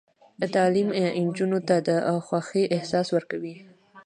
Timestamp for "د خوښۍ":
1.87-2.63